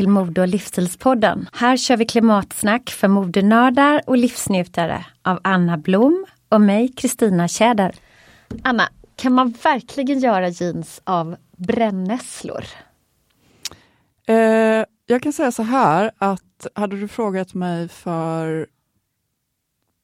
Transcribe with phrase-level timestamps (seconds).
[0.00, 1.48] Till Mode och livsstilspodden.
[1.52, 7.94] Här kör vi klimatsnack för modenördar och livsnjutare av Anna Blom och mig, Kristina Tjäder.
[8.62, 12.64] Anna, kan man verkligen göra jeans av brännässlor?
[14.26, 18.66] Eh, jag kan säga så här att hade du frågat mig för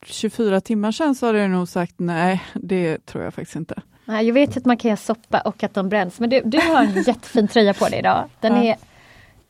[0.06, 3.82] 24 timmar sedan så hade jag nog sagt nej, det tror jag faktiskt inte.
[4.04, 6.58] Nej, jag vet att man kan göra soppa och att de bränns, men du, du
[6.60, 8.28] har en jättefin tröja på dig idag.
[8.40, 8.62] Den Ja.
[8.64, 8.76] är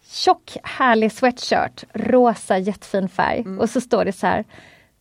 [0.09, 3.41] tjock, härlig sweatshirt, rosa, jättefin färg.
[3.41, 3.59] Mm.
[3.59, 4.45] Och så står det så här.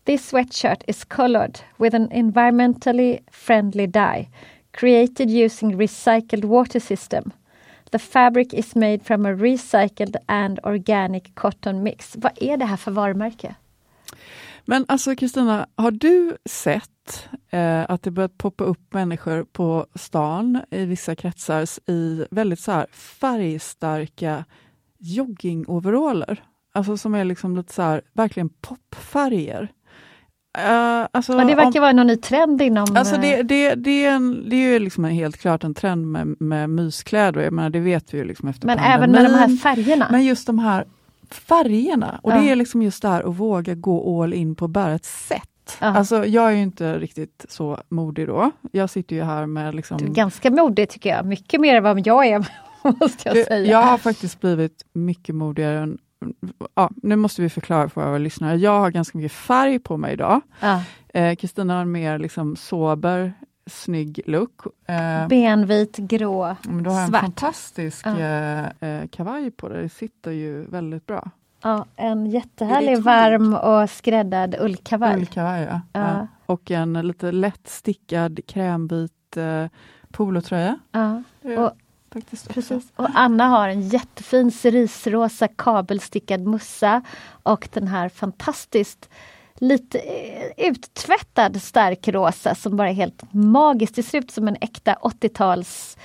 [0.06, 4.28] This sweatshirt is colored with an environmentally friendly dye
[4.76, 7.32] created using recycled water system.
[7.92, 12.16] The fabric is made from a recycled and organic cotton mix.
[12.16, 13.56] Vad är det här för varumärke?
[14.66, 20.62] Men alltså Kristina, har du sett eh, att det börjat poppa upp människor på stan
[20.72, 24.46] i vissa kretsar i väldigt så här färgstarka
[25.00, 26.44] joggingoveraller?
[26.74, 29.72] Alltså som är liksom lite så här, verkligen popfärger.
[30.58, 32.86] Eh, alltså, Ja, det om- verkar vara någon ny trend inom...
[32.96, 35.74] Alltså eh, det, det, det, är en, det är ju liksom en helt klart en
[35.74, 38.98] trend med, med myskläder, jag menar, det vet vi ju liksom efter men pandemin.
[38.98, 40.08] även med de här färgerna.
[40.12, 40.86] Men just de här
[41.32, 42.38] färgerna, och Ja.
[42.42, 45.78] det är liksom just det här att våga gå all in på bara ett sätt.
[45.82, 45.88] Ja.
[45.88, 48.52] Alltså jag är ju inte riktigt så modig då.
[48.72, 49.98] Jag sitter ju här med liksom...
[49.98, 52.46] Du är ganska modig tycker jag, mycket mer än vad jag är
[53.00, 53.72] måste jag säga.
[53.72, 55.80] Jag har faktiskt blivit mycket modigare.
[55.80, 55.98] Än,
[56.76, 58.56] ja, nu måste vi förklara för våra lyssnare.
[58.58, 60.42] Jag har ganska mycket färg på mig idag.
[61.14, 63.34] Eh, Kristina har en mer liksom sober,
[63.70, 64.62] snygg look.
[64.88, 67.22] Eh, Benvit, grå, men du har en svart.
[67.22, 68.20] fantastisk Ja.
[68.20, 69.84] eh, eh, kavaj på dig.
[69.84, 71.30] Det sitter ju väldigt bra.
[71.64, 75.16] Ja, en Är jättehärlig varm och skräddad ullkavaj.
[75.16, 75.82] Ullkavaj, ja.
[75.94, 76.28] Ja.
[76.46, 79.66] Och en lite lätt stickad krämvit eh,
[80.12, 80.80] polotröja.
[80.92, 81.72] Ja, är och,
[82.20, 82.54] faktiskt också.
[82.54, 82.92] precis.
[82.96, 87.02] och Anna har en jättefin cerisrosa kabelstickad mussa
[87.44, 89.10] och den här fantastiskt
[89.56, 93.96] lite eh, uttvättad stark rosa som bara är helt magiskt.
[93.96, 95.98] Det ser ut som en äkta 80-tals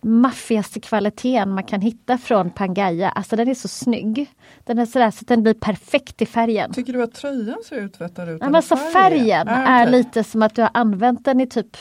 [0.00, 3.10] maffigaste kvaliteten man kan hitta från Pangaia.
[3.10, 4.30] Alltså den är så snygg.
[4.64, 6.72] Den är sådär så att den blir perfekt i färgen.
[6.72, 8.38] Tycker du att tröjan ser uttvättad ut?
[8.40, 9.92] Ja, men så färgen Ja, är okej.
[9.98, 11.76] lite som att du har använt den i typ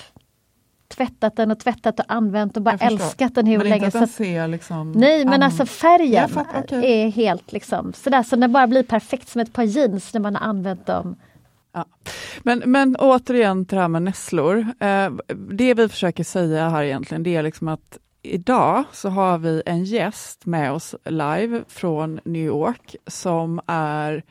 [0.96, 3.86] tvättat den och tvättat och använt och bara älskat den hur men länge.
[3.86, 4.92] Inte att den ser liksom...
[4.92, 7.04] nej men alltså färgen okej.
[7.04, 10.36] är helt liksom sådär så den bara blir perfekt som ett par jeans när man
[10.36, 11.16] har använt dem.
[11.74, 11.86] Ja.
[12.44, 14.68] Men, men återigen till det här med nässlor.
[14.80, 15.12] Eh,
[15.52, 19.84] det vi försöker säga här egentligen, det är liksom att idag så har vi en
[19.84, 24.24] gäst med oss live från New York som är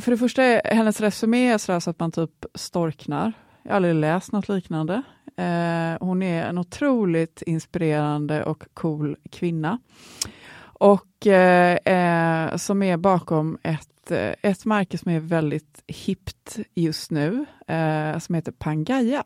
[0.00, 3.32] för det första hennes resumé är så att man typ storknar.
[3.62, 5.02] Jag har aldrig läst något liknande.
[5.36, 9.78] Eh, hon är en otroligt inspirerande och cool kvinna.
[10.62, 17.10] Och eh, eh, som är bakom ett, eh, ett märke som är väldigt hippt just
[17.10, 19.24] nu, eh, som heter Pangaia.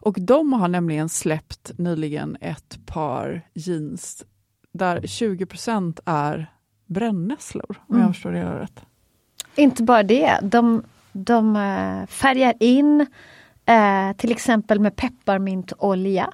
[0.00, 4.24] Och de har nämligen släppt nyligen ett par jeans
[4.72, 6.46] där 20% är
[6.86, 8.12] brännässlor, om jag Mm.
[8.12, 8.80] förstår det rätt.
[9.56, 10.82] Inte bara det, de,
[11.12, 13.06] de eh, färgar in
[13.66, 16.30] eh, till exempel med pepparmintolja.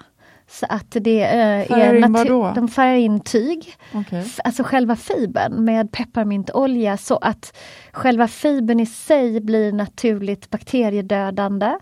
[0.48, 2.54] Så att det eh, Färgar är?
[2.54, 3.74] De färgar in tyg,
[4.10, 7.56] f- alltså själva fibern med pepparmintolja så att
[7.92, 11.78] själva fibern i sig blir naturligt bakteriedödande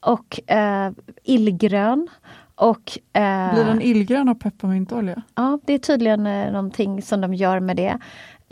[0.00, 0.90] och eh,
[1.24, 2.08] illgrön.
[2.54, 5.22] Och, eh, Blir den illgrön av pepparmintolja?
[5.34, 7.98] Ja, det är tydligen eh, någonting som de gör med det.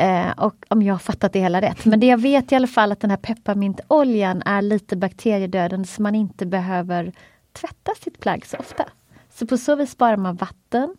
[0.00, 1.84] Eh, och om jag har fattat det hela rätt.
[1.84, 6.02] Men det jag vet i alla fall att den här pepparmintoljan är lite bakteriedödande så
[6.02, 7.12] man inte behöver
[7.52, 8.84] tvätta sitt plagg så ofta.
[9.30, 10.96] Så på så vis sparar man vatten,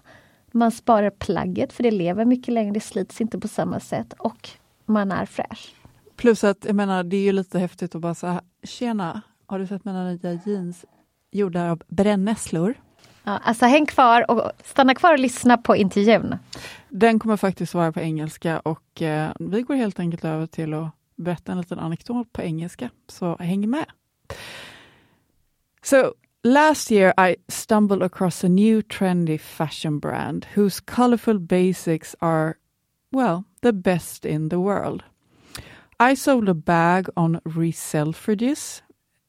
[0.52, 4.50] man sparar plagget för det lever mycket längre, det slits inte på samma sätt och
[4.86, 5.76] man är fräsch.
[6.16, 9.68] Plus att jag menar, det är ju lite häftigt att bara säga Tjena, har du
[9.68, 10.86] sett mina nya jeans
[11.32, 12.74] gjorda av brännässlor?
[13.24, 16.36] Ja, alltså häng kvar och stanna kvar och lyssna på intervjun.
[16.94, 20.92] Den kommer faktiskt vara på engelska och eh, vi går helt enkelt över till att
[21.16, 23.86] berätta en liten anekdot på engelska, så häng med.
[25.84, 32.54] So, last year I stumbled across a new trendy fashion brand whose colorful basics are,
[33.12, 35.04] well, the best in the world.
[36.00, 38.82] I sold a bag on Reselfridges,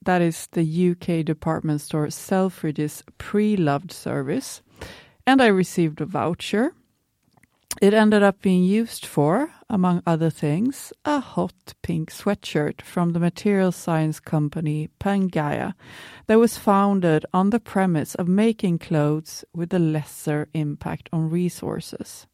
[0.04, 4.62] that is the UK department store Selfridges pre-loved service,
[5.26, 6.72] and I received a voucher.
[7.80, 13.18] It ended up being used for, among other things, a hot pink sweatshirt from the
[13.18, 15.74] material science company Pangaia
[16.26, 22.26] that was founded on the premise of making clothes with a lesser impact on resources.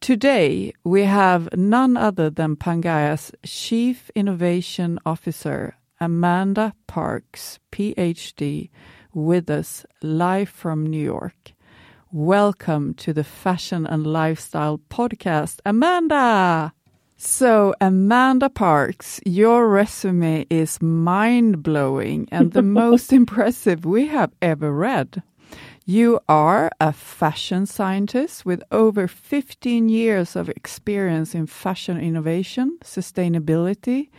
[0.00, 8.70] Today, we have none other than Pangaia's Chief Innovation Officer, Amanda Parkes, PhD,
[9.14, 11.52] with us live from New York.
[12.14, 16.74] Welcome to the Fashion and Lifestyle Podcast, Amanda!
[17.16, 24.70] So, Amanda Parkes, your resume is mind blowing and the most impressive we have ever
[24.74, 25.22] read.
[25.86, 34.10] You are a fashion scientist with over 15 years of experience in fashion innovation, sustainability,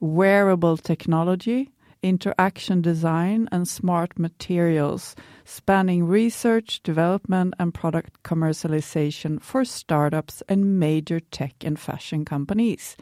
[0.00, 1.70] wearable technology,
[2.02, 5.16] interaction design, and smart materials,
[5.48, 12.98] spanning research, development, and product commercialization for startups and major tech and fashion companies.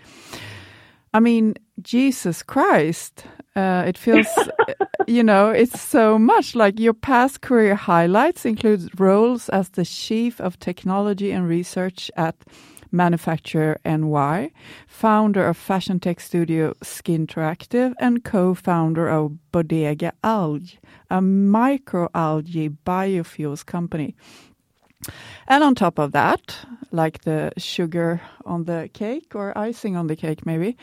[1.13, 3.25] I mean, Jesus Christ,
[3.57, 4.29] uh, it feels,
[5.07, 10.41] you know, it's so much like your past career highlights include roles as the chief
[10.41, 12.37] of technology and research at
[12.93, 14.53] Manufacturer NY,
[14.87, 20.79] founder of fashion tech studio Skinteractive, and co-founder of Bodega Algae,
[21.11, 24.15] a microalgae biofuels company.
[25.47, 26.57] And on top of that,
[26.91, 30.77] like the sugar on the cake or icing on the cake, maybe,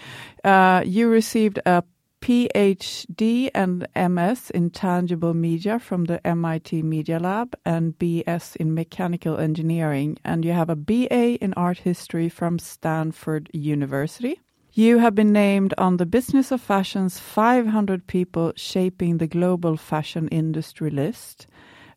[0.44, 1.84] uh, you received a
[2.24, 9.38] PhD and MS in tangible media from the MIT Media Lab and BS in mechanical
[9.38, 14.40] engineering, and you have a BA in art history from Stanford University.
[14.72, 20.30] You have been named on the Business of Fashion's 500 People Shaping the Global Fashion
[20.30, 21.46] Industry list.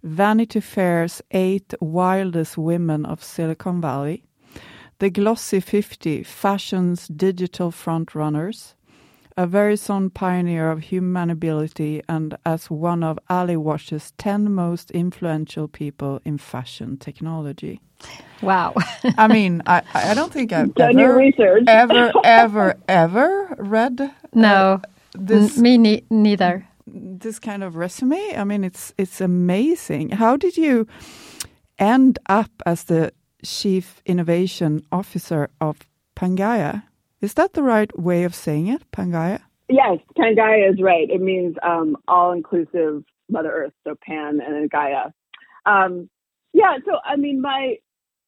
[0.03, 4.25] Vanity Fair's eight wildest women of Silicon Valley,
[4.99, 8.75] the Glossy 50 Fashion's digital frontrunners,
[9.37, 16.21] a very Verizon pioneer of humanability, and as one of AlleyWatch's 10 most influential people
[16.25, 17.81] in fashion technology.
[18.43, 18.75] Wow.
[19.19, 21.65] I mean, I, I don't think I've Done your ever, research.
[21.67, 24.83] ever, ever, ever read uh, no,
[25.15, 26.67] this N- me ne- neither.
[26.87, 28.37] this kind of resume.
[28.37, 30.11] I mean, it's it's amazing.
[30.11, 30.87] How did you
[31.79, 33.13] end up as the
[33.45, 35.77] chief innovation officer of
[36.17, 36.83] Pangaia?
[37.21, 39.41] Is that the right way of saying it, Pangaia?
[39.69, 41.09] Yes, Pangaia is right.
[41.11, 45.11] It means um, all-inclusive Mother Earth, so Pan and Gaia.
[45.65, 46.09] Um,
[46.53, 47.77] yeah, so I mean, my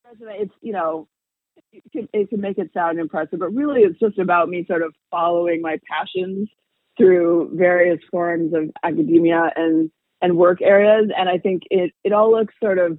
[0.05, 1.07] resume, it's you know,
[1.73, 4.83] it can, it can make it sound impressive, but really, it's just about me sort
[4.83, 6.49] of following my passions
[6.97, 9.91] through various forms of academia and
[10.21, 12.99] and work areas, and I think it it all looks sort of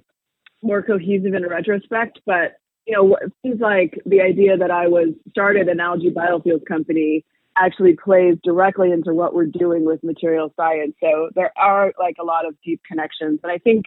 [0.62, 2.52] more cohesive in retrospect, but
[2.90, 7.24] you know, it seems like the idea that I was started an algae biofuels company
[7.56, 10.96] actually plays directly into what we're doing with material science.
[11.00, 13.38] So there are like a lot of deep connections.
[13.44, 13.84] And I think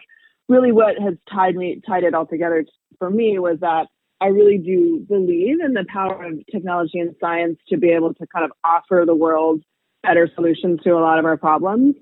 [0.48, 2.64] really what has tied me tied it all together
[2.98, 3.88] for me was that
[4.22, 8.26] I really do believe in the power of technology and science to be able to
[8.28, 9.62] kind of offer the world
[10.02, 11.94] better solutions to a lot of our problems.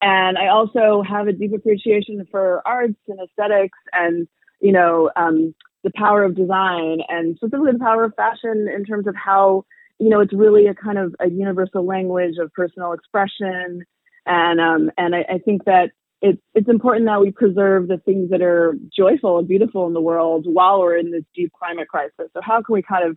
[0.00, 4.26] And I also have a deep appreciation for arts and aesthetics and,
[4.60, 5.54] you know, um,
[5.86, 9.64] the power of design and specifically the power of fashion in terms of how,
[10.00, 13.84] you know, it's really a kind of a universal language of personal expression.
[14.26, 18.30] And, um, and I, I think that it's, it's important that we preserve the things
[18.30, 22.32] that are joyful and beautiful in the world while we're in this deep climate crisis.
[22.34, 23.16] So how can we kind of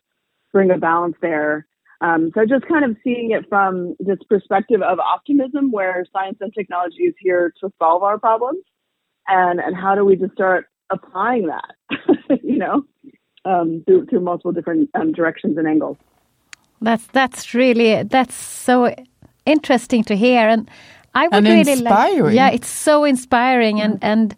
[0.53, 1.65] bring a balance there?
[2.01, 6.53] Um, so just kind of seeing it from this perspective of optimism, where science and
[6.53, 8.63] technology is here to solve our problems,
[9.27, 11.75] and and how do we just start applying that,
[12.43, 12.84] you know,
[13.46, 15.98] um, through through multiple different um, directions and angles.
[16.81, 18.93] That's that's really that's so
[19.46, 20.69] interesting to hear, and
[21.13, 22.24] I would and really inspiring.
[22.25, 22.36] like.
[22.36, 24.36] Yeah, it's so inspiring, and and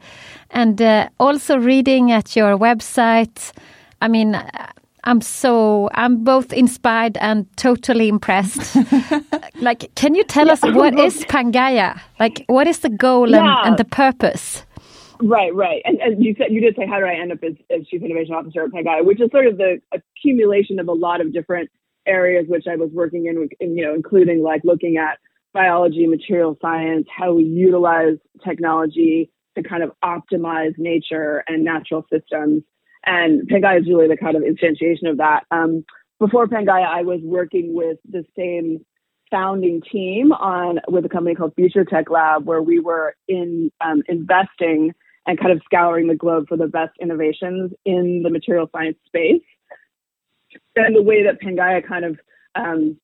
[0.50, 3.52] and uh, also reading at your website.
[4.02, 4.36] I mean,
[5.04, 8.76] I'm so I'm both inspired and totally impressed.
[9.62, 12.00] like, can you tell us what is Pangaia?
[12.20, 13.40] Like, what is the goal Yeah.
[13.40, 14.64] and, and the purpose?
[15.24, 15.82] Right, right.
[15.86, 18.02] And, and you said you did say how did I end up as, as chief
[18.02, 21.70] innovation officer at Pangaia, which is sort of the accumulation of a lot of different
[22.08, 25.20] areas which I was working in, in, you know, including like looking at
[25.54, 32.64] biology, material science, how we utilize technology to kind of optimize nature and natural systems.
[33.06, 35.44] And Pangaia is really the kind of instantiation of that.
[35.52, 35.84] Um,
[36.20, 38.86] before Pangaia, I was working with the same
[39.30, 44.02] founding team on with a company called Future Tech Lab, where we were in um,
[44.08, 44.94] investing
[45.28, 49.42] and kind of scouring the globe for the best innovations in the material science space.
[50.76, 52.20] And the way that Pangaia kind of
[52.56, 52.98] um,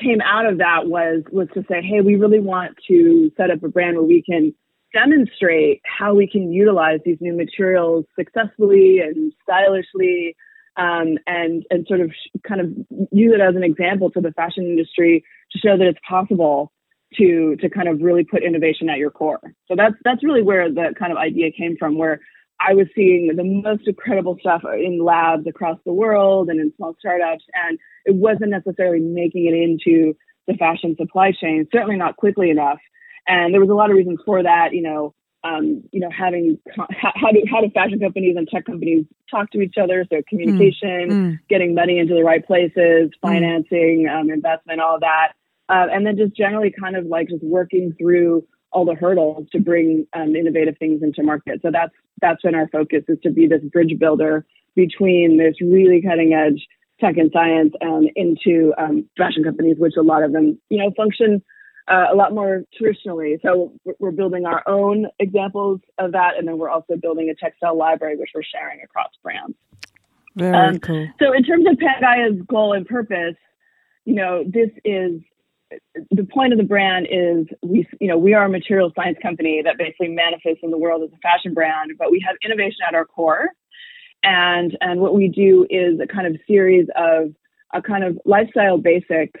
[0.00, 3.62] came out of that was was to say, hey, we really want to set up
[3.62, 4.54] a brand where we can
[4.92, 10.36] demonstrate how we can utilize these new materials successfully and stylishly
[10.76, 12.68] um, and and sort of sh- kind of
[13.12, 16.72] use it as an example to the fashion industry to show that it's possible
[17.14, 19.40] to to kind of really put innovation at your core.
[19.68, 22.20] So that's that's really where the kind of idea came from, where
[22.60, 26.94] I was seeing the most incredible stuff in labs across the world and in small
[26.98, 32.50] startups, and it wasn't necessarily making it into the fashion supply chain, certainly not quickly
[32.50, 32.78] enough.
[33.26, 35.12] And there was a lot of reasons for that, you know,
[35.44, 39.60] um, you know, having how, do how do fashion companies and tech companies talk to
[39.60, 40.06] each other?
[40.10, 41.38] So communication, Mm.
[41.48, 45.32] getting money into the right places, financing, um, investment, all of that,
[45.68, 49.60] uh, and then just generally kind of like just working through all the hurdles to
[49.60, 51.60] bring um, innovative things into market.
[51.62, 54.44] So that's that's been our focus is to be this bridge builder
[54.74, 56.66] between this really cutting edge
[57.00, 60.90] tech and science um, into um, fashion companies, which a lot of them you know
[60.96, 61.42] function
[61.88, 63.38] uh, a lot more traditionally.
[63.42, 67.76] So we're- building our own examples of that, and then we're also building a textile
[67.76, 69.56] library, which we're sharing across brands.
[70.36, 71.06] Very Um, cool.
[71.20, 73.36] So in terms of Pangaia's goal and purpose,
[74.04, 75.20] you know, this is
[76.10, 79.62] the point of the brand is we, you know, we are a material science company
[79.64, 82.94] that basically manifests in the world as a fashion brand, but we have innovation at
[82.94, 83.48] our core.
[84.22, 87.34] And, and what we do is a kind of series of
[87.74, 89.40] a kind of lifestyle basics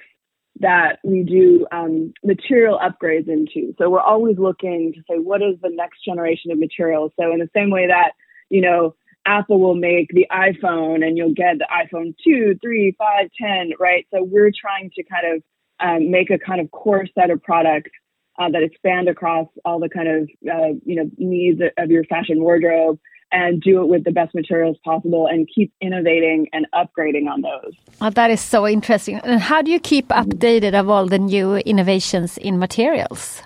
[0.60, 3.74] that we do um, material upgrades into.
[3.78, 7.12] So we're always looking to say, what is the next generation of materials?
[7.18, 8.12] So in the same way that,
[8.48, 8.94] you know,
[9.26, 14.06] Apple will make the iPhone and you'll get the iPhone 2, 3, 5, 10, right?
[14.14, 15.42] So we're trying to kind of
[15.80, 17.90] um, make a kind of core set of products
[18.38, 22.42] uh, that expand across all the kind of, uh, you know, needs of your fashion
[22.42, 22.98] wardrobe
[23.32, 27.74] and do it with the best materials possible and keep innovating and upgrading on those.
[28.00, 29.16] Oh, that is so interesting.
[29.24, 33.42] And how do you keep updated of all the new innovations in materials?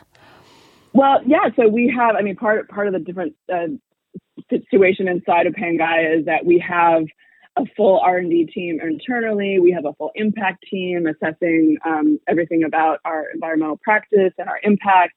[0.93, 1.49] Well, yeah.
[1.57, 2.17] So we have.
[2.17, 3.69] I mean, part part of the different uh,
[4.71, 7.05] situation inside of Pangaia is that we have
[7.61, 9.59] a full R and D team internally.
[9.59, 14.61] We have a full impact team assessing um, everything about our environmental practice and our
[14.63, 15.15] impact.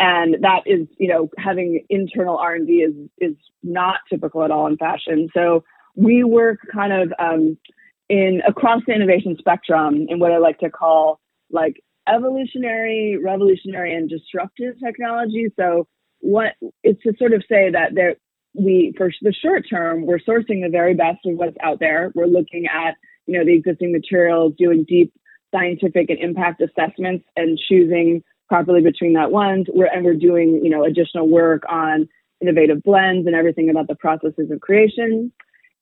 [0.00, 4.50] And that is, you know, having internal R and D is is not typical at
[4.50, 5.28] all in fashion.
[5.34, 5.64] So
[5.94, 7.58] we work kind of um,
[8.08, 14.08] in across the innovation spectrum in what I like to call like evolutionary, revolutionary, and
[14.08, 15.48] disruptive technology.
[15.58, 15.88] So
[16.20, 18.16] what it's to sort of say that there
[18.54, 22.12] we for the short term we're sourcing the very best of what's out there.
[22.14, 22.94] We're looking at
[23.26, 25.12] you know the existing materials, doing deep
[25.54, 29.66] scientific and impact assessments, and choosing properly between that ones.
[29.72, 32.08] We're and we're doing you know additional work on
[32.40, 35.32] innovative blends and everything about the processes of creation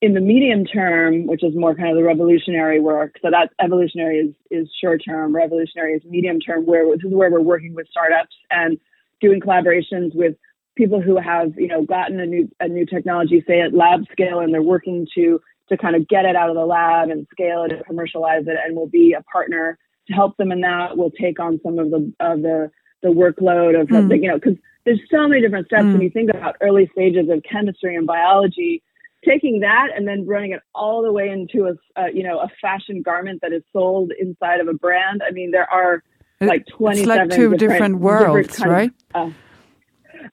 [0.01, 4.17] in the medium term, which is more kind of the revolutionary work, so that evolutionary
[4.17, 7.87] is is short term, revolutionary is medium term, where this is where we're working with
[7.89, 8.77] startups and
[9.19, 10.35] doing collaborations with
[10.77, 14.39] people who have you know gotten a new a new technology, say at lab scale,
[14.39, 17.63] and they're working to to kind of get it out of the lab and scale
[17.63, 20.95] it and commercialize it, and we'll be a partner to help them in that.
[20.97, 24.21] We'll take on some of the of the the workload of Mm.
[24.21, 24.55] you know because
[24.85, 25.93] there's so many different steps Mm.
[25.93, 28.81] when you think about early stages of chemistry and biology
[29.25, 32.47] taking that and then running it all the way into a uh, you know a
[32.61, 36.01] fashion garment that is sold inside of a brand i mean there are
[36.39, 38.91] like 27 it's like two different, worlds, kinds- right?
[39.15, 39.29] uh,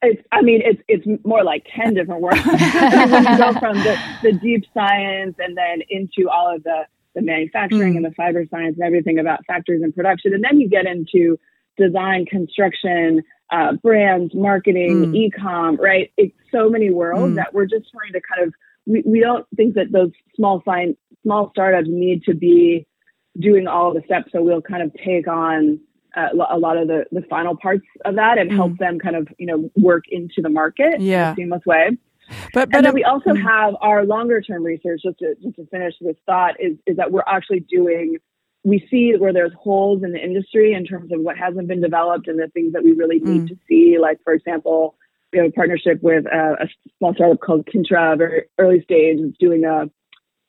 [0.02, 3.52] it's i mean it's it's more like 10 different worlds I mean, when you go
[3.58, 6.82] from the, the deep science and then into all of the
[7.14, 7.96] the manufacturing Mm.
[7.98, 11.38] and the fiber science and everything about factories and production and then you get into
[11.78, 13.22] design construction
[13.52, 15.16] uh, brands marketing Mm.
[15.16, 17.36] e-com right it's so many worlds Mm.
[17.36, 18.54] that we're just trying to kind of
[18.86, 22.86] we, we don't think that those small sign small startups need to be
[23.38, 25.78] doing all the steps so we'll kind of take on
[26.16, 29.28] uh, a lot of the, the final parts of that and help them kind of
[29.38, 31.32] you know work into the market in Mm.
[31.32, 31.90] A seamless way
[32.52, 33.42] But but and then um, we also mm.
[33.42, 37.12] have our longer term research, just to, just to finish this thought, is, is that
[37.12, 38.16] we're actually doing,
[38.64, 42.28] we see where there's holes in the industry in terms of what hasn't been developed
[42.28, 43.48] and the things that we really need Mm.
[43.48, 43.98] to see.
[43.98, 44.96] Like, for example,
[45.32, 46.68] we have a partnership with a, a
[46.98, 49.90] small startup called Kintra, very early stage, it's doing a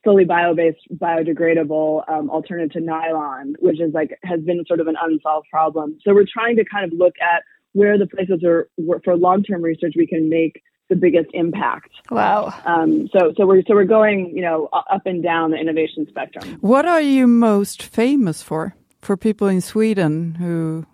[0.06, 4.96] fully bio-based, biodegradable um, alternative to nylon, which is like, has been sort of an
[5.02, 5.98] unsolved problem.
[6.04, 7.44] So we're trying to kind of look at
[7.74, 11.90] where the places are, where, for long-term research we can make the biggest impact.
[12.12, 12.54] Wow.
[12.66, 16.58] Um, so, so we're so we're going, you know, up and down the innovation spectrum.
[16.62, 18.76] what are you most famous for?
[19.02, 20.86] For people in Sweden who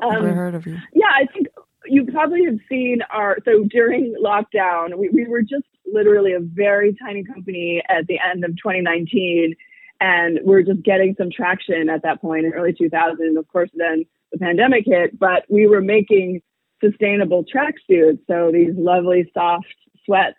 [0.00, 0.76] never Um, heard of you.
[0.94, 1.48] yeah, I think
[1.92, 3.36] you probably have seen our.
[3.44, 8.46] So during lockdown, we, we were just literally a very tiny company at the end
[8.46, 9.54] of 2019,
[10.00, 13.36] and we're just getting some traction at that point in early 2000.
[13.36, 16.40] Of course, then the pandemic hit, but we were making
[16.82, 18.20] sustainable tracksuits.
[18.26, 19.66] So these lovely soft
[20.06, 20.38] sweats,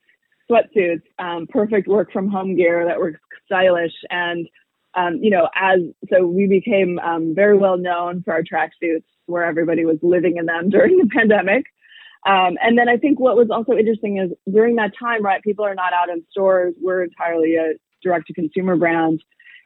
[0.49, 3.93] sweatsuits, um, perfect work from home gear that were stylish.
[4.09, 4.47] And,
[4.95, 5.81] um, you know, as
[6.11, 10.45] so we became um, very well known for our tracksuits where everybody was living in
[10.45, 11.65] them during the pandemic.
[12.25, 15.65] Um, and then I think what was also interesting is during that time, right, people
[15.65, 16.73] are not out in stores.
[16.81, 19.21] We're entirely a direct to consumer brand.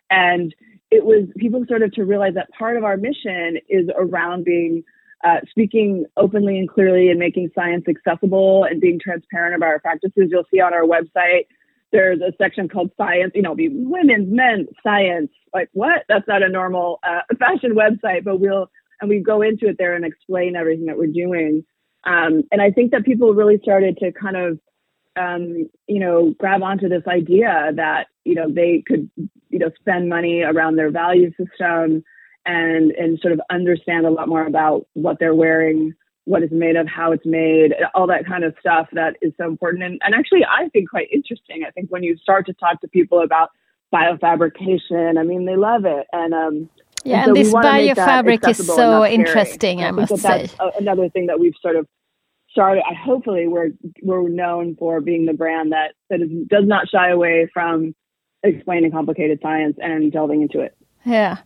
[0.10, 0.56] And
[0.90, 4.84] it was people started to realize that part of our mission is around being
[5.24, 10.30] uh, speaking openly and clearly and making science accessible and being transparent about our practices.
[10.30, 11.46] You'll see on our website,
[11.92, 15.32] there's a section called science, you know, be women's, men, science.
[15.54, 16.04] Like, what?
[16.08, 19.96] That's not a normal uh, fashion website, but we'll, and we go into it there
[19.96, 21.64] and explain everything that we're doing.
[22.06, 24.60] Um, and I think that people really started to kind of,
[25.18, 29.10] um, you know, grab onto this idea that, you know, they could,
[29.50, 32.04] you know, spend money around their value system
[32.46, 35.94] and and sort of understand a lot more about what they're wearing,
[36.26, 39.48] what it's made of, how it's made, all that kind of stuff that is so
[39.48, 41.64] important and, and actually I think quite interesting.
[41.68, 43.50] I think when you start to talk to people about
[43.94, 46.08] biofabrication, I mean they love it.
[46.14, 46.70] And um
[47.08, 50.56] Yeah, and we this biofabric is so interesting, I think must that say.
[50.60, 51.88] that's another thing that we've sort of
[52.52, 52.84] started.
[52.90, 53.70] I hopefully we're
[54.02, 57.96] we're known for being the brand that that is, does not shy away from
[58.44, 60.76] explaining complicated science and delving into it.
[61.06, 61.38] Yeah.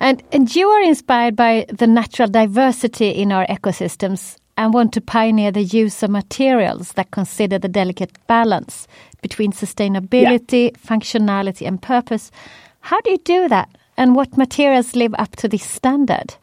[0.00, 5.00] And and you are inspired by the natural diversity in our ecosystems and want to
[5.00, 8.86] pioneer the use of materials that consider the delicate balance
[9.22, 12.30] between sustainability, functionality and purpose.
[12.80, 13.68] How do you do that?
[13.98, 16.36] And what materials live up to this standard?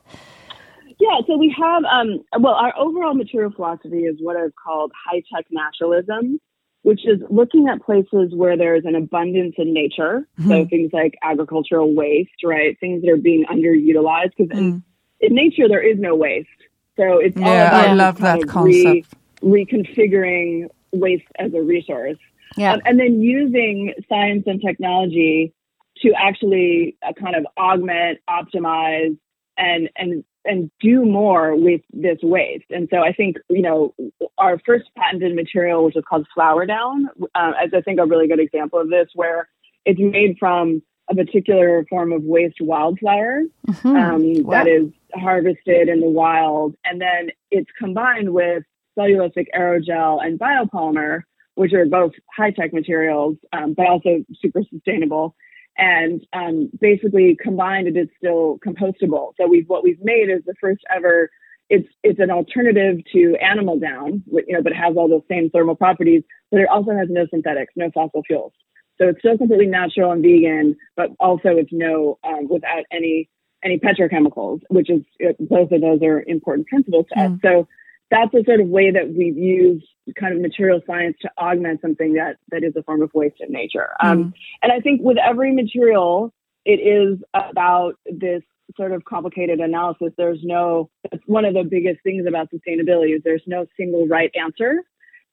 [0.99, 5.23] Yeah, so we have, um, well, our overall material philosophy is what I've called high
[5.33, 6.41] tech naturalism,
[6.81, 10.27] which is looking at places where there's an abundance in nature.
[10.45, 12.77] So things like agricultural waste, right?
[12.81, 14.83] Things that are being underutilized because in,
[15.21, 16.49] in nature there is no waste.
[16.97, 19.13] So it's all about I love that of concept.
[19.41, 22.17] reconfiguring waste as a resource.
[22.57, 22.73] Yeah.
[22.73, 25.53] Um, and then using science and technology
[26.01, 29.17] to actually uh, kind of augment, optimize,
[29.57, 32.65] and and and do more with this waste.
[32.69, 33.93] And so I think you know
[34.37, 38.27] our first patented material, which is called Flower Down, uh, is I think a really
[38.27, 39.49] good example of this, where
[39.85, 43.43] it's made from a particular form of waste wildflower
[43.83, 48.63] um, that is harvested in the wild, and then it's combined with
[48.97, 51.21] cellulosic aerogel and biopolymer,
[51.55, 55.35] which are both high tech materials, um, but also super sustainable.
[55.77, 59.33] And um, basically combined, it is still compostable.
[59.37, 61.29] So we've what we've made is the first ever.
[61.69, 65.49] It's it's an alternative to animal down, you know, but it has all those same
[65.49, 66.23] thermal properties.
[66.51, 68.53] But it also has no synthetics, no fossil fuels.
[68.97, 73.29] So it's still completely natural and vegan, but also it's no um, without any
[73.63, 75.01] any petrochemicals, which is
[75.39, 77.31] both of those are important principles to us.
[77.41, 77.67] So
[78.11, 79.85] that's a sort of way that we've used
[80.19, 83.51] kind of material science to augment something that that is a form of waste in
[83.51, 83.89] nature.
[84.01, 86.33] Um, and I think with every material,
[86.65, 88.43] it is about this
[88.77, 90.11] sort of complicated analysis.
[90.17, 94.31] There's no, that's one of the biggest things about sustainability is there's no single right
[94.35, 94.83] answer.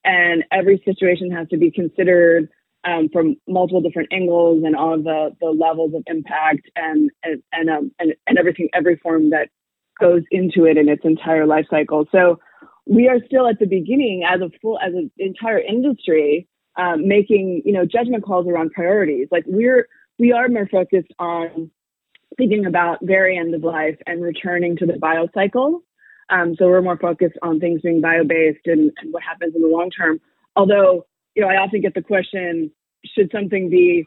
[0.05, 2.49] And every situation has to be considered
[2.85, 7.43] um, from multiple different angles and all of the, the levels of impact and, and,
[7.53, 9.49] and, um, and, and everything, every form that
[10.01, 12.07] goes into it in its entire life cycle.
[12.11, 12.41] So
[12.87, 17.63] we are still at the beginning as a full, as an entire industry, um, making,
[17.65, 19.29] you know, judgment calls around priorities.
[19.31, 21.71] Like we're, we are more focused on
[22.39, 25.83] thinking about very end of life and returning to the bio cycle.
[26.31, 29.69] Um, so we're more focused on things being bio-based and, and what happens in the
[29.69, 30.21] long term.
[30.57, 32.71] Although, you know, I often get the question,
[33.05, 34.07] should something be,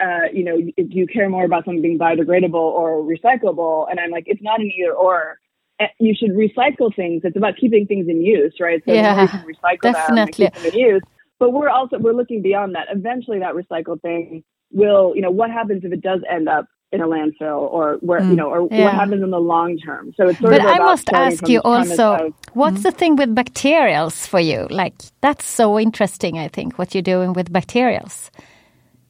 [0.00, 3.90] uh, you know, do you care more about something being biodegradable or recyclable?
[3.90, 5.38] And I'm like, it's not an either or.
[5.82, 7.22] Eh, you should recycle things.
[7.24, 8.82] It's about keeping things in use, right?
[8.86, 10.14] So yeah, you can recycle definitely.
[10.14, 11.02] them and keep them in use.
[11.38, 12.86] But we're also we're looking beyond that.
[12.90, 17.00] Eventually, that recycled thing will, you know, what happens if it does end up in
[17.00, 18.30] a landfill or where mm.
[18.30, 18.84] you know or yeah.
[18.84, 21.58] what happens in the long term so it's sort but of i must ask you
[21.62, 22.82] also of, what's mm.
[22.82, 27.32] the thing with bacterials for you like that's so interesting i think what you're doing
[27.32, 28.28] with bacterials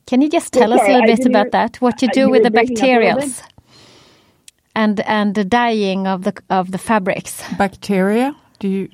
[0.07, 2.21] can you just tell well, us a little I bit about that what you do
[2.21, 3.29] you with the breaking up a little bit?
[3.29, 3.43] bacterials
[4.75, 8.35] and and the dyeing of the of the fabrics Bacteria?
[8.59, 8.89] Do you?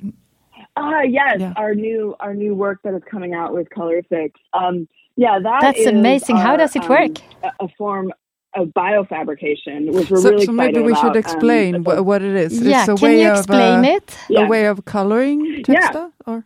[0.77, 1.53] ah yes Yeah.
[1.55, 5.79] our new our new work that is coming out with Colorifix um yeah that That's
[5.79, 6.37] is amazing.
[6.37, 7.17] How does it um, work?
[7.43, 8.11] a, a form
[8.55, 11.01] of biofabrication which we're So, really so excited maybe we about.
[11.01, 12.61] should Um, explain it's wha- a- what it is.
[12.61, 14.47] yeah it's a can way you of explain uh, it Yeah.
[14.47, 16.09] way of coloring Yeah.
[16.25, 16.45] or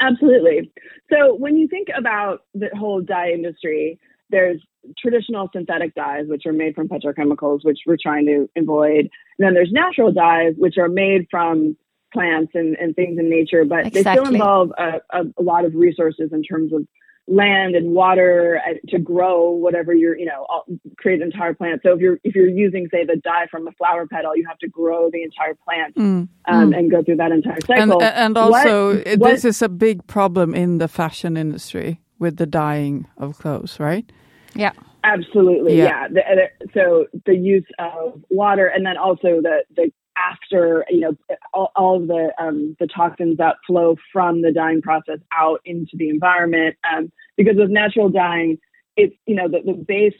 [0.00, 0.72] Absolutely.
[1.12, 3.98] So when you think about the whole dye industry,
[4.30, 4.60] there's
[4.98, 9.00] traditional synthetic dyes, which are made from petrochemicals, which we're trying to avoid.
[9.00, 11.76] And then there's natural dyes, which are made from
[12.12, 15.74] plants and, and things in nature, but they still involve a, a, a lot of
[15.74, 16.86] resources in terms of
[17.28, 20.66] land and water uh, to grow whatever you're, you know, all-
[20.98, 21.80] create an entire plant.
[21.84, 24.58] So if you're if you're using, say, the dye from a flower petal, you have
[24.58, 26.28] to grow the entire plant Mm.
[26.48, 28.02] um, and go through that entire cycle.
[28.02, 32.36] and What- also uh, what- this is a big problem in the fashion industry with
[32.38, 34.10] the dyeing of clothes, right?
[34.54, 34.72] Yeah
[35.04, 36.06] Absolutely, Yeah.
[36.14, 36.46] yeah.
[36.74, 41.16] So the use of water, and then also the the after, you know,
[41.52, 45.96] all, all of the um, the toxins that flow from the dyeing process out into
[45.96, 46.76] the environment.
[46.90, 48.58] Um, because with natural dyeing,
[48.96, 50.14] it's you know the, the base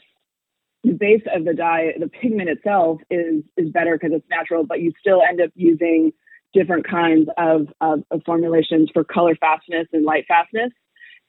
[0.83, 4.81] the base of the dye, the pigment itself is is better because it's natural, but
[4.81, 6.11] you still end up using
[6.53, 10.71] different kinds of, of, of formulations for color fastness and light fastness,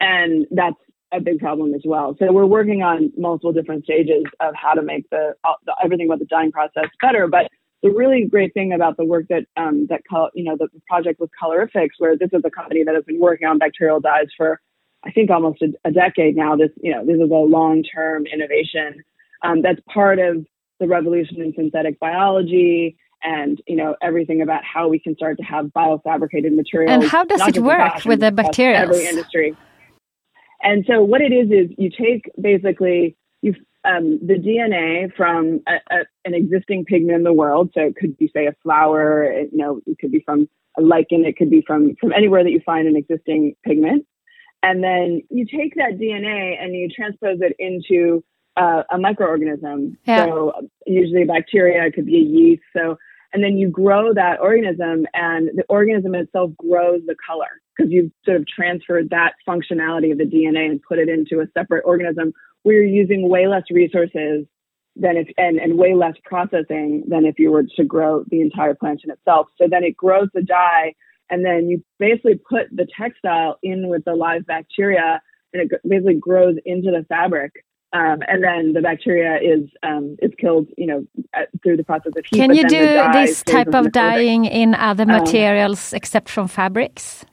[0.00, 0.76] and that's
[1.14, 2.16] a big problem as well.
[2.18, 6.18] So we're working on multiple different stages of how to make the, the everything about
[6.18, 7.26] the dyeing process better.
[7.28, 7.50] But
[7.82, 11.20] the really great thing about the work that um, that col- you know the project
[11.20, 14.60] with Colorifix, where this is a company that has been working on bacterial dyes for
[15.04, 16.56] I think almost a, a decade now.
[16.56, 19.04] This you know this is a long term innovation
[19.42, 20.46] um, that's part of
[20.80, 25.44] the revolution in synthetic biology and you know everything about how we can start to
[25.44, 26.90] have biofabricated materials.
[26.90, 28.78] And how does it work fashion, with the bacteria?
[28.78, 29.56] Every industry.
[30.64, 35.74] And so what it is is you take basically you um, the DNA from a,
[35.94, 37.70] a, an existing pigment in the world.
[37.74, 39.24] So it could be say a flower.
[39.24, 40.48] It, you know, it could be from
[40.78, 41.24] a lichen.
[41.26, 44.06] It could be from from anywhere that you find an existing pigment.
[44.62, 48.24] And then you take that DNA and you transpose it into
[48.56, 49.96] uh, a microorganism.
[50.06, 50.24] Yeah.
[50.24, 52.62] So usually a bacteria, it could be a yeast.
[52.74, 52.96] So
[53.34, 58.12] and then you grow that organism, and the organism itself grows the color because you've
[58.24, 62.32] sort of transferred that functionality of the DNA and put it into a separate organism
[62.62, 64.46] where you're using way less resources
[64.94, 68.74] than if and, and way less processing than if you were to grow the entire
[68.74, 69.48] plant in itself.
[69.60, 70.94] So then it grows the dye,
[71.28, 75.20] and then you basically put the textile in with the live bacteria,
[75.52, 77.52] and it basically grows into the fabric.
[77.94, 82.12] Um, and then the bacteria is um, is killed, you know, at, through the process
[82.18, 82.38] of heat.
[82.40, 87.24] can you do this type of dyeing in other Um, materials except from fabrics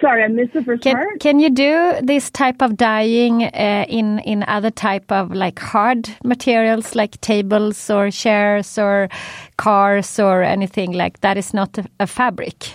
[0.00, 1.20] Sorry, I missed the first Can, part.
[1.20, 6.08] can you do this type of dyeing uh, in in other type of like hard
[6.24, 9.08] materials like tables or chairs or
[9.56, 12.72] cars or anything like that is not a, a fabric?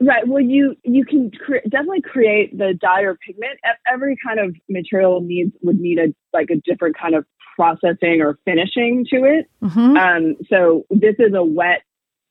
[0.00, 0.26] Right.
[0.26, 3.58] Well, you you can cre- definitely create the dye or pigment.
[3.90, 7.24] Every kind of material needs would need a like a different kind of
[7.56, 9.46] processing or finishing to it.
[9.62, 9.96] Mhm.
[9.96, 11.82] Um, so this is a wet.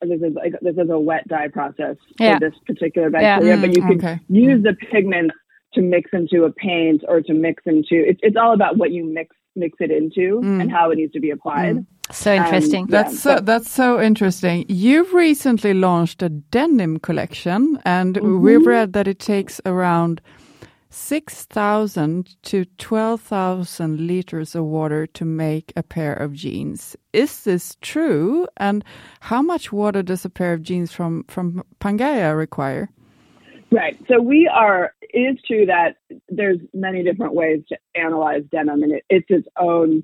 [0.02, 2.34] This is like this is a wet dye process Yeah.
[2.34, 4.20] for this particular bacteria, Mm, but you can okay.
[4.28, 5.32] use the pigment
[5.76, 7.96] to mix into a paint or to mix into.
[8.08, 10.62] It's it's all about what you mix mix it into Mm.
[10.62, 11.86] and how it needs to be applied.
[12.12, 12.86] So interesting.
[12.90, 14.66] Yeah, That's so, so- that's so interesting.
[14.68, 18.42] You've recently launched a denim collection, and Mm-hmm.
[18.42, 20.22] we've read that it takes around
[20.90, 26.96] 6,000 to 12,000 liters of water to make a pair of jeans.
[27.14, 28.48] Is this true?
[28.58, 28.84] And
[29.22, 32.90] how much water does a pair of jeans from, from Pangaia require?
[33.74, 33.98] Right.
[34.08, 35.96] So we are, it is true that
[36.30, 40.04] there's many different ways to analyze denim and it, it's its own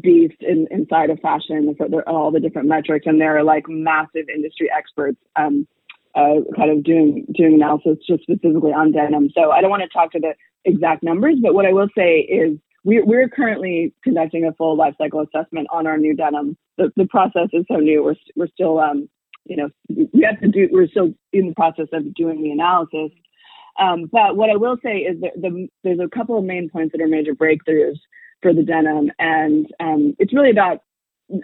[0.00, 3.06] beast in, inside of fashion the, all the different metrics.
[3.06, 5.68] And there are like massive industry experts um,
[6.16, 9.30] uh, kind of doing doing analysis just specifically on denim.
[9.32, 12.18] So I don't want to talk to the exact numbers, but what I will say
[12.18, 16.56] is we're, we're currently conducting a full life cycle assessment on our new denim.
[16.78, 18.02] The, the process is so new.
[18.02, 19.08] We're we're still um,
[19.44, 20.68] you know we have to do.
[20.70, 23.10] We're still in the process of doing the analysis.
[23.78, 26.92] Um, but what I will say is that the, there's a couple of main points
[26.92, 27.98] that are major breakthroughs
[28.40, 30.82] for the denim, and um, it's really about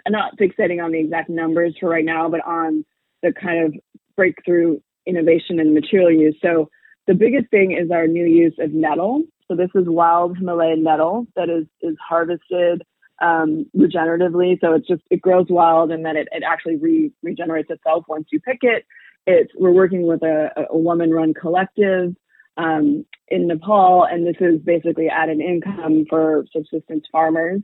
[0.07, 2.85] not fixating on the exact numbers for right now, but on
[3.23, 3.73] the kind of
[4.15, 6.35] breakthrough innovation and material use.
[6.41, 6.69] So
[7.07, 9.23] the biggest thing is our new use of nettle.
[9.47, 12.83] So this is wild Himalayan nettle that is is harvested
[13.21, 14.59] um, regeneratively.
[14.59, 18.27] So it's just it grows wild and then it, it actually re- regenerates itself once
[18.31, 18.85] you pick it.
[19.27, 22.15] It's we're working with a, a woman run collective
[22.57, 27.61] um, in Nepal, and this is basically at an income for subsistence farmers.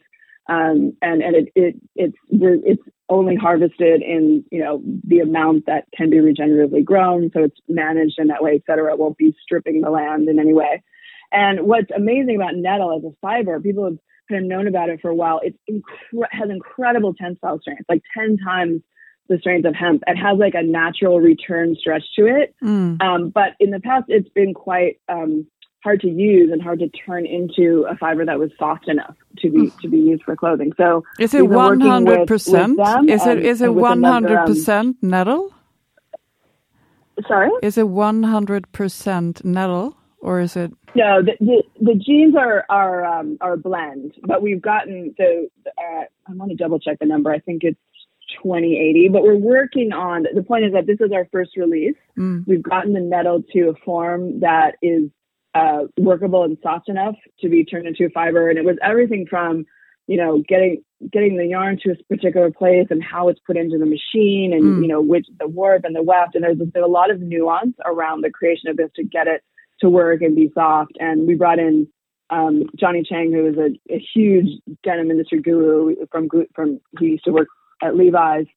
[0.50, 5.86] Um, and and it, it it's it's only harvested in you know the amount that
[5.96, 8.94] can be regeneratively grown, so it's managed in that way, et cetera.
[8.94, 10.84] It won't be stripping the land in any way.
[11.32, 13.98] And what's amazing about nettle as a fiber, people have
[14.30, 15.40] kind of known about it for a while.
[15.44, 18.82] It incre- has incredible tensile strength, like ten times
[19.30, 20.04] the strength of hemp.
[20.08, 22.56] It has like a natural return stretch to it.
[22.64, 23.02] Mm.
[23.02, 25.46] Um, but in the past, it's been quite um,
[25.84, 29.50] hard to use and hard to turn into a fiber that was soft enough to
[29.50, 30.72] be to be used for clothing.
[30.78, 32.80] So is it one hundred percent?
[33.10, 35.54] Is it is it one hundred percent nettle?
[37.28, 40.72] Sorry, is it one hundred percent nettle or is it?
[40.96, 46.04] No, the the, the jeans are are um, are blend, but we've gotten so uh,
[46.28, 47.32] I want to double check the number.
[47.32, 47.80] I think it's
[48.44, 51.96] 2080, but we're working on the point is that this is our first release.
[52.18, 52.46] Mm.
[52.48, 55.10] We've gotten the nettle to a form that is
[55.56, 58.50] uh, workable and soft enough to be turned into a fiber.
[58.50, 59.66] And it was everything from,
[60.08, 63.78] you know, getting getting the yarn to a particular place and how it's put into
[63.78, 64.82] the machine and mm.
[64.82, 66.36] you know which the warp and the weft.
[66.36, 69.44] And there's been a lot of nuance around the creation of this to get it
[69.82, 70.94] to work and be soft.
[71.00, 71.88] And we brought in
[72.30, 74.48] um, Johnny Chang, who is a, a huge
[74.84, 77.48] denim industry guru from from he used to work
[77.82, 78.48] at Levi's,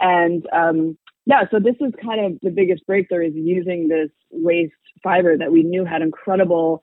[0.00, 4.72] and um, yeah, so this is kind of the biggest breakthrough is using this waste
[5.02, 6.82] fiber that we knew had incredible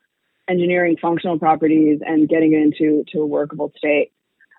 [0.50, 4.12] engineering functional properties and getting it into to a workable state.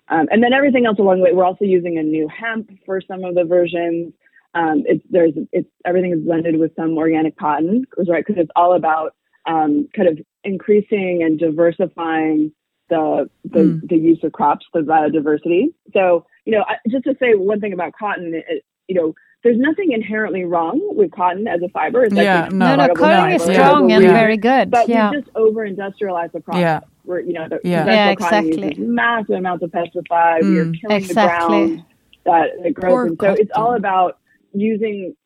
[0.08, 3.00] Um, and then everything else along the way, we're also using a new hemp for
[3.00, 4.12] some of the versions.
[4.54, 8.24] Um, it's there's it's everything is blended with some organic cotton, right?
[8.24, 9.14] Because it's all about
[9.46, 12.52] um, kind of increasing and diversifying
[12.88, 13.88] the the, mm.
[13.88, 15.66] the, use of crops, the biodiversity.
[15.92, 19.92] So you know, just to say one thing about cotton, it, you know, there's nothing
[19.92, 22.04] inherently wrong with cotton as a fiber.
[22.04, 23.96] It's yeah, no, no, no, cotton is strong yeah.
[23.96, 24.12] and yeah.
[24.12, 24.70] very good.
[24.70, 25.10] But yeah.
[25.10, 26.60] we just over industrialize the process.
[26.60, 26.80] Yeah.
[27.04, 28.74] Where you know the yeah, yeah exactly.
[28.78, 30.42] massive amounts of pesticides.
[30.42, 30.54] Mm.
[30.54, 31.60] You're killing exactly.
[31.60, 31.84] the ground
[32.24, 33.08] that, that grows.
[33.10, 34.18] and so it's all about
[34.52, 35.16] using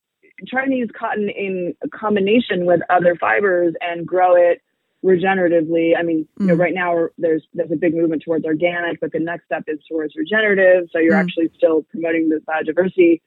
[0.46, 4.62] trying to use cotton in combination with other fibers and grow it
[5.04, 5.92] regeneratively.
[5.96, 6.40] I mean, mm.
[6.40, 6.58] you know, mm.
[6.58, 10.14] right now there's there's a big movement towards organic, but the next step is towards
[10.16, 10.88] regenerative.
[10.92, 11.22] So you're mm.
[11.22, 13.20] actually still promoting the biodiversity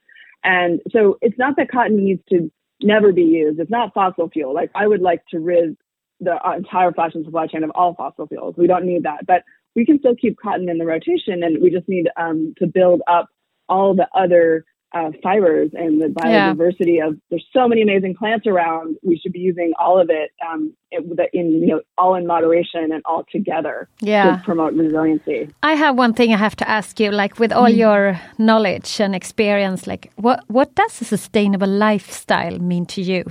[0.43, 3.59] and so it's not that cotton needs to never be used.
[3.59, 4.53] It's not fossil fuel.
[4.53, 5.75] Like I would like to rid
[6.21, 8.55] the entire fashion supply chain of all fossil fuels.
[8.57, 9.43] We don't need that, but
[9.75, 13.01] we can still keep cotton in the rotation, and we just need um, to build
[13.07, 13.27] up
[13.69, 17.07] all the other uh, fibers and the biodiversity yeah.
[17.07, 18.95] of there's so many amazing plants around.
[19.03, 23.01] We should be using all of it um, in you know all in moderation and
[23.05, 24.37] all together yeah.
[24.37, 25.49] to promote resiliency.
[25.61, 27.77] I have one thing I have to ask you, like with all mm.
[27.77, 33.25] your knowledge and experience, like what what does a sustainable lifestyle mean to you?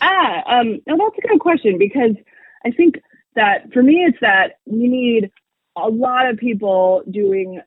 [0.00, 2.16] Ah, um, no, that's a good question because
[2.64, 2.94] I think
[3.34, 5.30] that for me it's that we need
[5.76, 7.60] a lot of people doing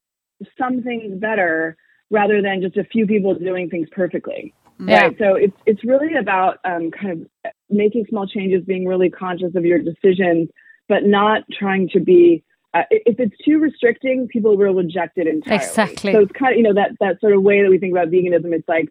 [0.57, 1.77] some things better
[2.11, 4.53] rather than just a few people doing things perfectly.
[4.79, 5.05] Yeah.
[5.05, 5.15] Right.
[5.17, 9.65] So it's it's really about um, kind of making small changes, being really conscious of
[9.65, 10.49] your decisions,
[10.87, 12.43] but not trying to be.
[12.73, 15.63] Uh, if it's too restricting, people will reject it entirely.
[15.63, 16.13] Exactly.
[16.13, 18.09] So it's kind of you know that that sort of way that we think about
[18.09, 18.53] veganism.
[18.53, 18.89] It's like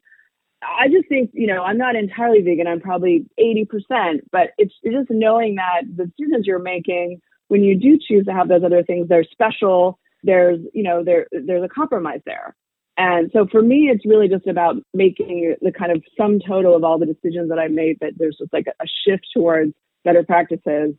[0.62, 2.66] I just think you know I'm not entirely vegan.
[2.66, 7.64] I'm probably eighty percent, but it's, it's just knowing that the decisions you're making when
[7.64, 9.98] you do choose to have those other things, they're special.
[10.22, 12.54] There's you know there there's a compromise there.
[13.00, 16.84] And so for me, it's really just about making the kind of sum total of
[16.84, 19.72] all the decisions that I made that there's just like a shift towards
[20.04, 20.94] better practices.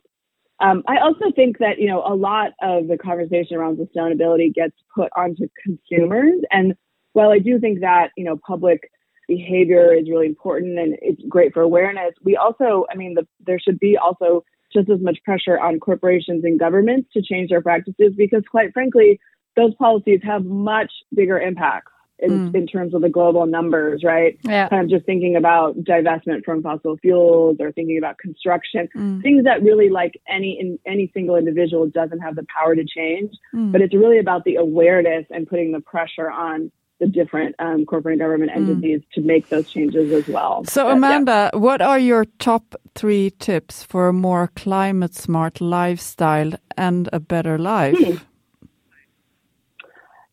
[0.58, 4.74] Um, I also think that you know a lot of the conversation around sustainability gets
[4.92, 6.74] put onto consumers, and
[7.12, 8.90] while I do think that you know public
[9.28, 13.60] behavior is really important and it's great for awareness, we also, I mean, the, there
[13.60, 18.12] should be also just as much pressure on corporations and governments to change their practices
[18.16, 19.20] because, quite frankly,
[19.56, 22.54] those policies have much bigger impacts in, mm.
[22.54, 24.38] in terms of the global numbers, right?
[24.42, 24.68] Yeah.
[24.68, 29.22] Kind of just thinking about divestment from fossil fuels or thinking about construction, mm.
[29.22, 33.32] things that really like any in, any single individual doesn't have the power to change.
[33.54, 33.72] Mm.
[33.72, 38.12] But it's really about the awareness and putting the pressure on the different um, corporate
[38.12, 40.64] and government entities to make those changes as well.
[40.66, 46.52] So, But, Amanda, what are your top three tips for a more climate smart lifestyle
[46.76, 48.24] and a better life?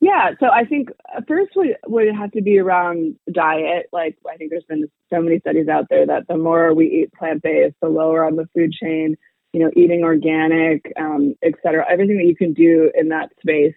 [0.09, 3.89] Yeah, so I think uh, first would would have to be around diet.
[3.93, 7.13] Like I think there's been so many studies out there that the more we eat
[7.13, 9.15] plant based, the lower on the food chain.
[9.53, 13.75] You know, eating organic, um, et cetera, everything that you can do in that space,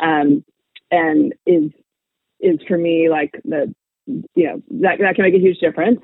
[0.00, 0.44] um,
[0.90, 1.70] and is
[2.40, 3.72] is for me like the
[4.06, 6.00] you know that that can make a huge difference.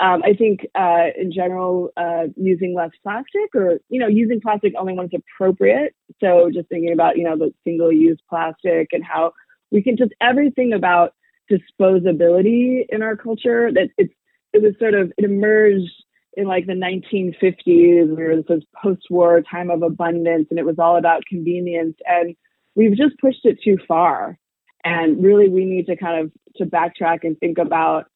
[0.00, 4.72] Um, I think uh, in general, uh, using less plastic or, you know, using plastic
[4.78, 5.94] only when it's appropriate.
[6.20, 9.32] So just thinking about, you know, the single use plastic and how
[9.70, 11.12] we can just everything about
[11.52, 14.14] disposability in our culture that it's,
[14.54, 15.92] it was sort of, it emerged
[16.34, 20.96] in like the 1950s where this was post-war time of abundance and it was all
[20.96, 22.34] about convenience and
[22.74, 24.38] we've just pushed it too far.
[24.82, 28.06] And really we need to kind of to backtrack and think about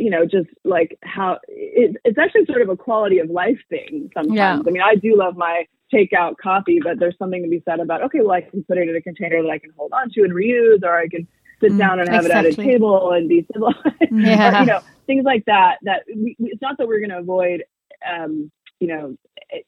[0.00, 4.10] you know, just like how it, it's actually sort of a quality of life thing
[4.14, 4.34] sometimes.
[4.36, 4.58] Yeah.
[4.66, 8.02] I mean, I do love my takeout coffee, but there's something to be said about,
[8.04, 10.22] okay, well, I can put it in a container that I can hold on to
[10.22, 11.28] and reuse, or I can
[11.62, 13.76] sit Mm, down and have it at a table and be civilized,
[14.10, 14.56] Yeah.
[14.56, 15.76] or, you know, things like that.
[15.82, 17.64] That we, it's not that we're going to avoid,
[18.10, 19.16] um, you know,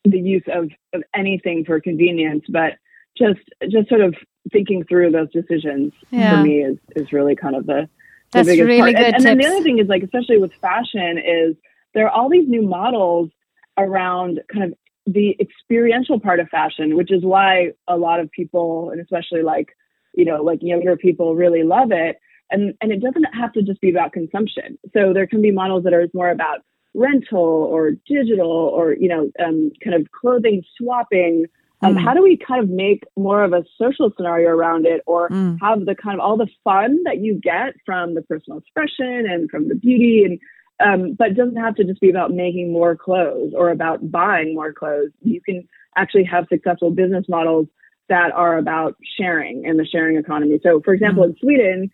[0.04, 2.74] the use of, of anything for convenience, but
[3.18, 3.40] just
[3.70, 4.14] just sort of
[4.52, 6.30] thinking through those decisions Yeah.
[6.30, 7.88] for me is is really kind of the
[8.32, 8.94] That's really part.
[8.94, 11.56] good And, and then the other thing is like, especially with fashion, is
[11.94, 13.30] there are all these new models
[13.78, 14.74] around kind of
[15.06, 19.68] the experiential part of fashion, which is why a lot of people, and especially like,
[20.14, 22.18] you know, like younger people really love it.
[22.50, 24.78] And, and it doesn't have to just be about consumption.
[24.92, 26.60] So there can be models that are more about
[26.94, 31.46] rental or digital or, you know, um, kind of clothing swapping.
[31.82, 32.00] Um, Mm.
[32.04, 35.58] How do we kind of make more of a social scenario around it or Mm.
[35.60, 39.50] have the kind of all the fun that you get from the personal expression and
[39.50, 40.38] from the beauty and
[40.80, 44.52] um, but it doesn't have to just be about making more clothes or about buying
[44.54, 45.10] more clothes.
[45.20, 47.68] You can actually have successful business models
[48.08, 50.58] that are about sharing and the sharing economy.
[50.60, 51.88] So, for example, in Sweden,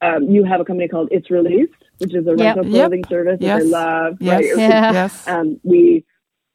[0.00, 2.72] um, you have a company called It's Released, which is a rental Yep.
[2.72, 4.16] clothing service that I love.
[4.20, 4.42] Yes.
[4.42, 4.58] right?
[4.58, 4.92] Yeah.
[4.92, 5.28] Yes.
[5.28, 6.04] Um, we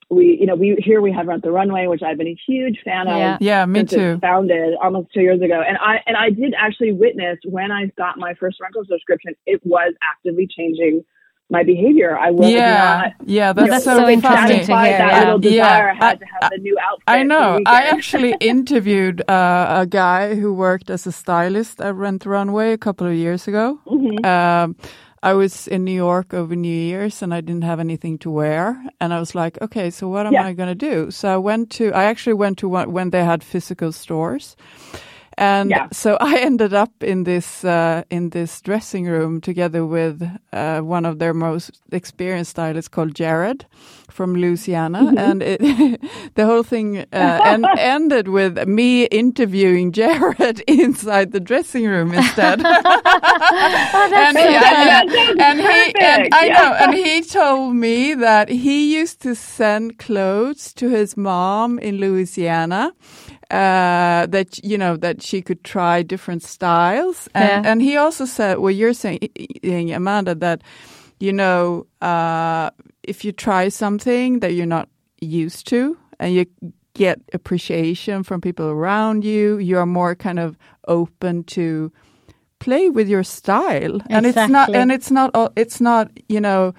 [0.09, 2.79] we you know we here we have Rent the Runway, which I've been a huge
[2.83, 3.37] fan of Yeah.
[3.41, 4.11] Yeah, me since too.
[4.13, 5.61] was founded almost two years ago.
[5.67, 9.61] And I and I did actually witness when I got my first rental subscription, it
[9.65, 11.03] was actively changing
[11.49, 12.17] my behavior.
[12.17, 15.11] I was Yeah, not yeah, you that's, know, That's so, so interesting to hear, that
[15.11, 15.19] yeah.
[15.19, 15.89] little desire.
[15.91, 17.03] I had to have the new outfit.
[17.07, 17.59] I know.
[17.63, 22.29] the I actually interviewed uh, a guy who worked as a stylist at Rent the
[22.29, 23.79] Runway a couple of years ago.
[23.87, 24.25] Mhm.
[24.25, 24.75] Um,
[25.27, 28.81] I was in New York over New Year's and I didn't have anything to wear.
[29.01, 30.45] And I was like, okay, so what am Yeah.
[30.47, 31.11] I going to do?
[31.11, 34.55] So I went to, I actually went to one when they had physical stores.
[35.37, 35.87] And Yeah.
[35.91, 40.21] so I ended up in this uh, in this dressing room together with
[40.53, 43.65] uh, one of their most experienced stylists called Jared
[44.09, 45.17] from Louisiana, Mm-hmm.
[45.19, 45.59] and it,
[46.35, 52.61] the whole thing uh, en- ended with me interviewing Jared inside the dressing room instead.
[52.65, 54.55] and, he,
[55.39, 56.33] and he and.
[56.33, 56.53] I Yeah.
[56.53, 61.97] know, and he told me that he used to send clothes to his mom in
[61.97, 62.91] Louisiana
[63.51, 67.71] uh, that you know that she could try different styles, and Yeah.
[67.71, 70.61] and he also said what you're saying, Amanda, that
[71.19, 72.69] you know uh,
[73.03, 74.89] if you try something that you're not
[75.21, 76.45] used to, and you
[76.93, 80.57] get appreciation from people around you, you are more kind of
[80.87, 81.91] open to
[82.59, 86.73] play with your style, and it's not and it's not all- it's not you know.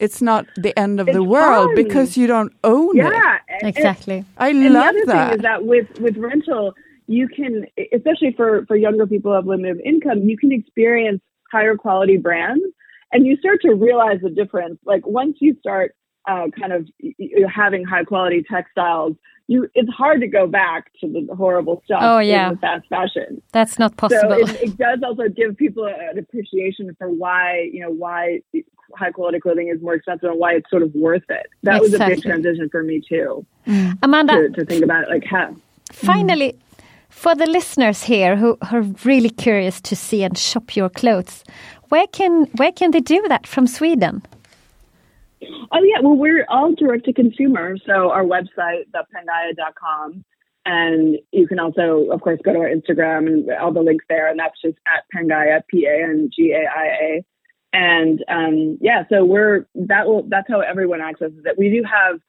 [0.00, 1.74] It's not the end of the world fun.
[1.82, 3.02] because you don't own it.
[3.04, 4.24] Yeah, and- Exactly.
[4.38, 5.28] I And the other that.
[5.28, 6.74] thing is that with with rental,
[7.06, 7.66] you can,
[7.98, 11.20] especially for for younger people of limited income, you can experience
[11.52, 12.64] higher quality brands,
[13.12, 14.78] and you start to realize the difference.
[14.92, 15.94] Like once you start
[16.30, 16.82] uh, kind of
[17.60, 19.14] having high quality textiles,
[19.52, 22.50] you it's hard to go back to the horrible stuff Oh, yeah.
[22.50, 23.30] in fast fashion.
[23.56, 24.32] That's not So possible.
[24.42, 27.42] it, it does also give people an appreciation for why
[27.74, 28.20] you know why
[29.00, 31.46] high quality clothing is more expensive and why it's sort of worth it.
[31.68, 33.30] That was a big transition for me too
[34.06, 35.48] Amanda, to, to think about it like how.
[35.92, 36.50] finally,
[37.08, 41.36] for the listeners here who are really curious to see and shop your clothes,
[41.90, 44.22] where can where can they do that from Sweden?
[45.42, 50.24] Oh yeah, well we're all direct to consumer, so our website, thepangaia.com,
[50.66, 54.28] and you can also, of course, go to our Instagram and all the links there,
[54.28, 57.24] and that's just at Pangaia, P A N G A I A,
[57.72, 61.58] and um, yeah, so we're that will that's how everyone accesses it.
[61.58, 62.20] We do have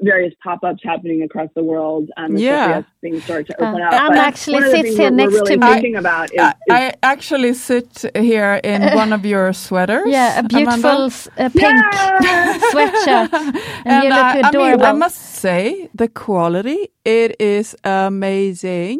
[0.00, 2.78] various pop-ups happening across the world, um, Yeah.
[2.78, 3.92] as things start to open Uh, up.
[3.92, 5.72] Anna But actually one of the sits here next really to me.
[5.72, 10.04] thinking about is, I, is I actually sit here in one of your sweaters.
[10.08, 11.04] Yeah, a beautiful Amanda.
[11.06, 11.78] s- uh, pink
[12.72, 13.56] sweatshirt, and,
[13.86, 14.82] And you I, look I mean.
[14.82, 18.98] I must say the quality it is amazing,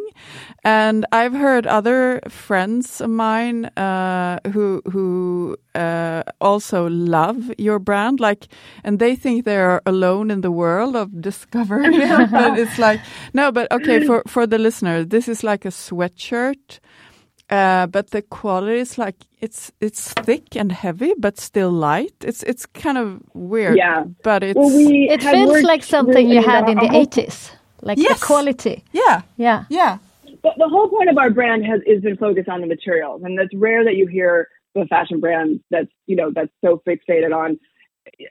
[0.66, 8.20] and I've heard other friends of mine uh, who who uh, also love your brand,
[8.20, 8.48] like,
[8.84, 12.30] and they think they are alone in the world of discovering it.
[12.32, 13.00] but it's like
[13.34, 16.80] no, but okay for for the listener, this is like a sweatshirt.
[17.50, 22.14] Uh, but the quality is like it's it's thick and heavy, but still light.
[22.24, 23.76] It's it's kind of weird.
[23.78, 24.04] Yeah.
[24.24, 27.52] but it's well, we it feels like something you had in the 80s,
[27.82, 28.18] like Yes.
[28.20, 28.82] the quality.
[28.92, 29.64] yeah, Yeah.
[29.70, 29.98] yeah.
[30.46, 33.36] But the whole point of our brand has is been focused on the materials, and
[33.40, 37.58] it's rare that you hear the fashion brand that's you know that's so fixated on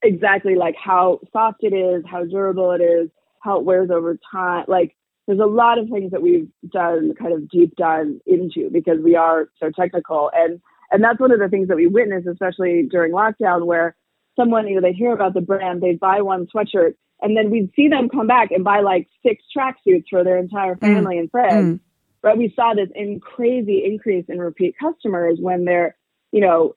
[0.01, 3.09] exactly like how soft it is, how durable it is,
[3.41, 4.63] how it wears over time.
[4.69, 4.95] Like
[5.27, 9.17] there's a lot of things that we've done kind of deep dive into because we
[9.17, 10.61] are so technical, and
[10.93, 13.93] and that's one of the things that we witnessed, especially during lockdown, where
[14.39, 16.93] someone you know they hear about the brand, they buy one sweatshirt.
[17.21, 20.75] And then we'd see them come back and buy like six tracksuits for their entire
[20.75, 21.79] family and friends Mm.
[22.25, 22.37] Right?
[22.37, 25.95] We saw this in crazy increase in repeat customers when they're,
[26.33, 26.75] you know,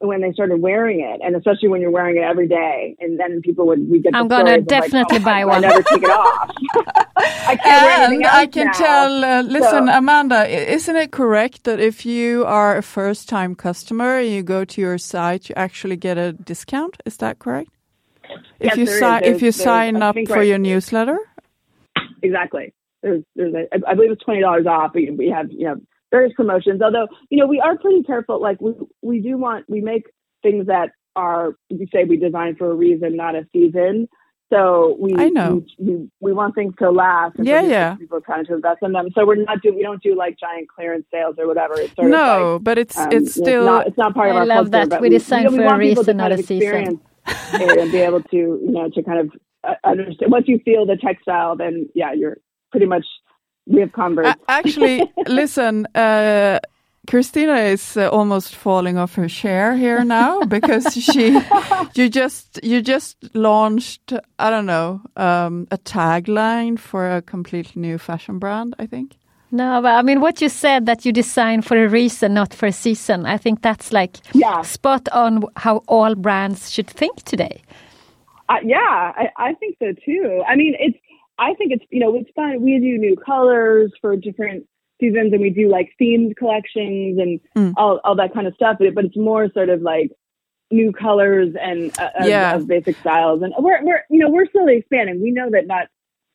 [0.00, 3.40] when they started wearing it, and especially when you're wearing it every day, and then
[3.42, 4.14] people would we get.
[4.14, 5.64] I'm gonna of, like, definitely oh buy God, one.
[5.64, 6.50] I never take it off.
[7.16, 8.72] I can't And else I can now.
[8.72, 10.46] tell, uh, listen, So- Amanda,
[10.78, 14.80] isn't it correct that if you are a first time customer and you go to
[14.80, 16.96] your site, you actually get a discount?
[17.04, 17.70] Is that correct?
[18.60, 21.18] If Yes, you sign, if you sign up for right- your newsletter?
[22.22, 22.72] Exactly.
[23.04, 24.92] There's, there's a, I I believe it's twenty dollars off.
[24.94, 25.76] We, we have you know
[26.10, 26.80] various promotions.
[26.82, 28.40] Although you know we are pretty careful.
[28.40, 30.04] Like we we do want we make
[30.42, 34.08] things that are we say we design for a reason, not a season.
[34.52, 35.64] So we I know.
[35.78, 37.36] we, we, we want things to last.
[37.38, 37.94] And Yeah, for yeah.
[37.96, 39.08] People trying to invest in them.
[39.14, 41.74] So we're not do we don't do like giant clearance sales or whatever.
[41.80, 44.14] It's sort of No, like, but it's um, it's you know, still not, it's not
[44.14, 44.90] part of I our love culture, that.
[44.90, 47.00] but We design for a want people to reason, kind not a season.
[47.26, 49.30] and be able to you know to kind of
[49.66, 52.36] uh, understand once you feel the textile then yeah you're
[52.74, 53.06] pretty much
[53.66, 56.58] we have converts A- actually, listen, uh,
[57.06, 61.40] Christina is uh, almost falling off her chair here now because she,
[61.94, 67.96] you just, you just launched, I don't know, um, a tagline for a completely new
[67.98, 68.74] fashion brand.
[68.80, 69.08] I think.
[69.52, 72.66] No, but I mean, what you said that you design for a reason, not for
[72.66, 73.24] a season.
[73.24, 74.62] I think that's like Yeah.
[74.62, 77.62] spot on how all brands should think today.
[78.48, 80.42] Uh, yeah, I, I think so too.
[80.46, 80.98] I mean, it's
[81.38, 82.62] I think it's you know it's fun.
[82.62, 84.66] We do new colors for different
[85.00, 87.74] seasons, and we do like themed collections and Mm.
[87.76, 88.76] all all that kind of stuff.
[88.78, 90.10] But, but it's more sort of like
[90.70, 92.54] new colors and uh, of, Yeah.
[92.54, 93.42] of basic styles.
[93.42, 95.20] And we're we're you know we're slowly expanding.
[95.22, 95.88] We know that not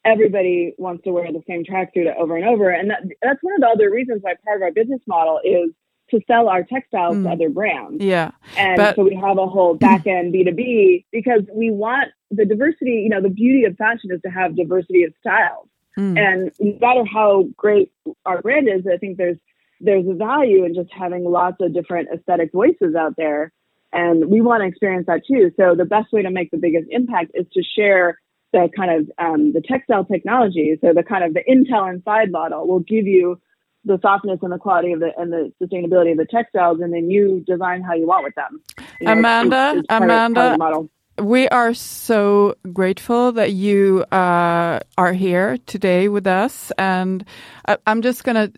[0.06, 3.62] everybody wants to wear the same tracksuit over and over, and that, that's one of
[3.62, 5.72] the other reasons why part of our business model is
[6.10, 7.32] to sell our textiles to Mm.
[7.32, 8.04] other brands.
[8.04, 12.46] Yeah, And But- so we have a whole back end B2B because we want the
[12.46, 15.68] diversity, you know, the beauty of fashion is to have diversity of styles.
[15.98, 16.18] Mm.
[16.18, 17.92] And no matter how great
[18.26, 19.38] our brand is, I think there's
[19.82, 23.54] there's a value in just having lots of different aesthetic voices out there.
[23.94, 25.52] And we want to experience that too.
[25.58, 28.20] So the best way to make the biggest impact is to share
[28.52, 30.78] the kind of um, the textile technology.
[30.82, 33.40] So the kind of the Intel inside model will give you
[33.86, 37.10] the softness and the quality of the and the sustainability of the textiles, and then
[37.10, 38.62] you design how you want with them.
[39.00, 40.90] You know, Amanda, it's- it's part of- of Amanda,
[41.22, 47.26] we are so grateful that you uh, are here today with us, and
[47.68, 48.52] I, I'm just gonna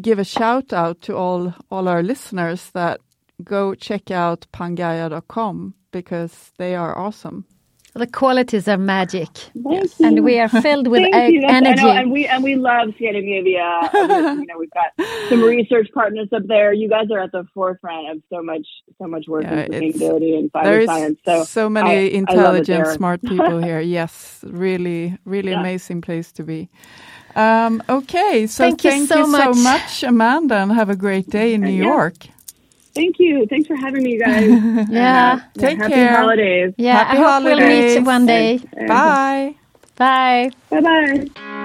[0.00, 3.00] give a shout out to all all our listeners that
[3.44, 7.44] go check out pangaia.com because they are awesome.
[7.98, 9.28] The qualities are magic,
[9.64, 11.40] Thank and we are filled with Thank you.
[11.40, 11.82] That's- I energy.
[11.82, 13.90] know, and we and we love Scandinavia.
[13.92, 14.90] you know, we've got
[15.28, 16.72] some research partners up there.
[16.72, 18.66] You guys are at the forefront of so much,
[18.98, 21.18] so much work Yeah, in sustainability and There fiber science.
[21.24, 22.94] So, so many I- I love it intelligent, there.
[22.94, 23.80] smart people here.
[23.80, 25.60] Yes, really, really Yeah.
[25.60, 26.68] amazing place to be.
[27.34, 29.56] Um, okay, so Thank you so much.
[29.56, 31.84] much, Amanda, and have a great day in New Yeah.
[31.94, 32.14] York.
[32.94, 33.46] Thank you.
[33.46, 34.48] Thanks for having me, guys.
[34.90, 36.16] yeah, uh, Take Happy care.
[36.16, 36.74] holidays.
[36.76, 37.04] yeah.
[37.04, 38.58] Happy I hope we'll meet one day.
[38.88, 39.54] Bye.
[39.96, 40.50] Bye.
[40.70, 41.64] Bye bye.